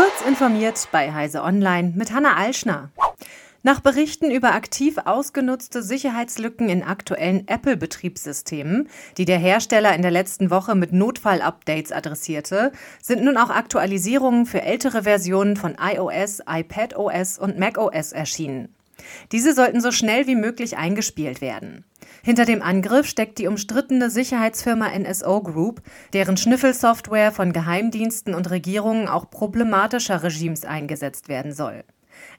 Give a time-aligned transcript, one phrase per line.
[0.00, 2.88] Kurz informiert bei Heise Online mit Hanna Alschner.
[3.62, 10.50] Nach Berichten über aktiv ausgenutzte Sicherheitslücken in aktuellen Apple-Betriebssystemen, die der Hersteller in der letzten
[10.50, 17.58] Woche mit Notfall-Updates adressierte, sind nun auch Aktualisierungen für ältere Versionen von iOS, iPadOS und
[17.58, 18.74] macOS erschienen.
[19.32, 21.84] Diese sollten so schnell wie möglich eingespielt werden.
[22.22, 25.82] Hinter dem Angriff steckt die umstrittene Sicherheitsfirma NSO Group,
[26.12, 31.84] deren Schnüffelsoftware von Geheimdiensten und Regierungen auch problematischer Regimes eingesetzt werden soll.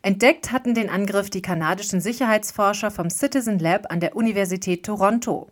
[0.03, 5.47] Entdeckt hatten den Angriff die kanadischen Sicherheitsforscher vom Citizen Lab an der Universität Toronto.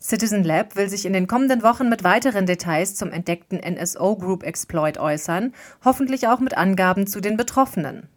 [0.00, 4.42] Citizen Lab will sich in den kommenden Wochen mit weiteren Details zum entdeckten NSO Group
[4.42, 8.08] Exploit äußern, hoffentlich auch mit Angaben zu den Betroffenen.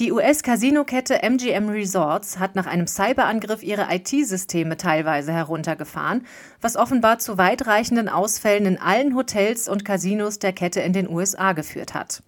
[0.00, 6.26] Die US-Casino-Kette MGM Resorts hat nach einem Cyberangriff ihre IT-Systeme teilweise heruntergefahren,
[6.60, 11.52] was offenbar zu weitreichenden Ausfällen in allen Hotels und Casinos der Kette in den USA
[11.52, 12.24] geführt hat.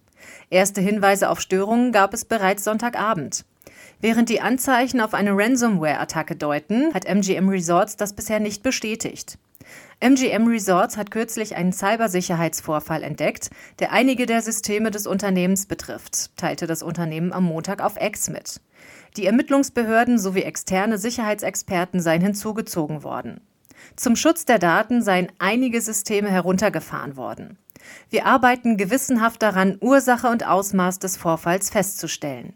[0.49, 3.43] Erste Hinweise auf Störungen gab es bereits Sonntagabend.
[3.99, 9.37] Während die Anzeichen auf eine Ransomware-Attacke deuten, hat MGM Resorts das bisher nicht bestätigt.
[9.99, 16.67] MGM Resorts hat kürzlich einen Cybersicherheitsvorfall entdeckt, der einige der Systeme des Unternehmens betrifft, teilte
[16.67, 18.61] das Unternehmen am Montag auf X mit.
[19.17, 23.41] Die Ermittlungsbehörden sowie externe Sicherheitsexperten seien hinzugezogen worden.
[23.95, 27.57] Zum Schutz der Daten seien einige Systeme heruntergefahren worden.
[28.09, 32.53] Wir arbeiten gewissenhaft daran, Ursache und Ausmaß des Vorfalls festzustellen.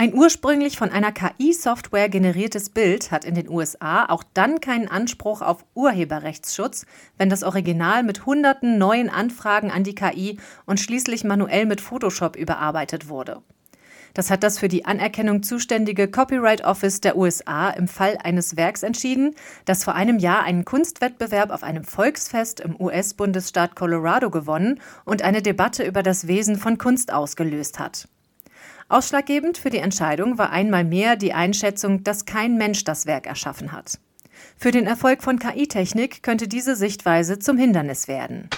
[0.00, 5.42] Ein ursprünglich von einer KI-Software generiertes Bild hat in den USA auch dann keinen Anspruch
[5.42, 6.86] auf Urheberrechtsschutz,
[7.18, 12.36] wenn das Original mit hunderten neuen Anfragen an die KI und schließlich manuell mit Photoshop
[12.36, 13.42] überarbeitet wurde.
[14.14, 18.82] Das hat das für die Anerkennung zuständige Copyright Office der USA im Fall eines Werks
[18.82, 19.34] entschieden,
[19.66, 25.42] das vor einem Jahr einen Kunstwettbewerb auf einem Volksfest im US-Bundesstaat Colorado gewonnen und eine
[25.42, 28.08] Debatte über das Wesen von Kunst ausgelöst hat.
[28.90, 33.70] Ausschlaggebend für die Entscheidung war einmal mehr die Einschätzung, dass kein Mensch das Werk erschaffen
[33.70, 34.00] hat.
[34.56, 38.50] Für den Erfolg von KI-Technik könnte diese Sichtweise zum Hindernis werden.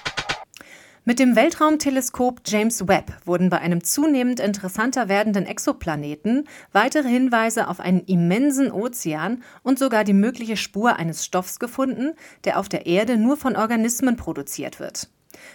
[1.04, 7.78] Mit dem Weltraumteleskop James Webb wurden bei einem zunehmend interessanter werdenden Exoplaneten weitere Hinweise auf
[7.78, 12.12] einen immensen Ozean und sogar die mögliche Spur eines Stoffs gefunden,
[12.44, 15.10] der auf der Erde nur von Organismen produziert wird.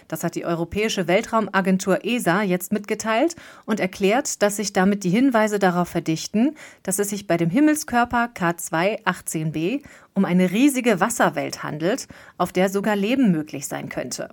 [0.08, 5.58] Das hat die Europäische Weltraumagentur ESA jetzt mitgeteilt und erklärt, dass sich damit die Hinweise
[5.58, 9.82] darauf verdichten, dass es sich bei dem Himmelskörper K2-18b
[10.14, 14.28] um eine riesige Wasserwelt handelt, auf der sogar Leben möglich sein könnte.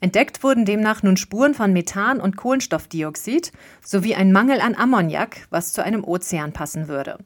[0.00, 3.52] Entdeckt wurden demnach nun Spuren von Methan und Kohlenstoffdioxid
[3.84, 7.18] sowie ein Mangel an Ammoniak, was zu einem Ozean passen würde.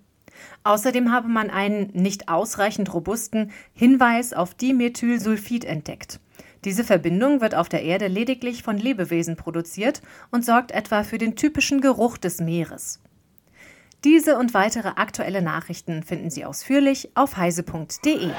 [0.64, 6.20] Außerdem habe man einen nicht ausreichend robusten Hinweis auf Dimethylsulfid entdeckt.
[6.64, 10.00] Diese Verbindung wird auf der Erde lediglich von Lebewesen produziert
[10.30, 13.00] und sorgt etwa für den typischen Geruch des Meeres.
[14.04, 18.30] Diese und weitere aktuelle Nachrichten finden Sie ausführlich auf heise.de.